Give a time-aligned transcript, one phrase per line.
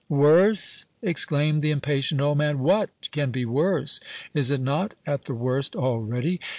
[0.09, 3.99] "Worse?" exclaimed the impatient old man, "What can be worse?
[4.33, 6.41] Is it not at the worst already?